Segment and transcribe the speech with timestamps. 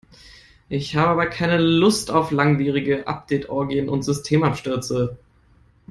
[0.67, 5.19] Ich habe aber keine Lust auf langwierige Update-Orgien und Systemabstürze.